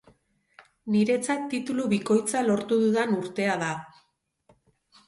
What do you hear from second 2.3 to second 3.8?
lortu dudan urtea da.